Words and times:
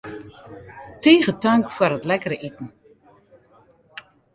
Tige 1.03 1.31
tank 1.43 1.63
foar 1.75 1.93
it 1.97 2.07
lekkere 2.09 2.37
iten. 2.47 2.67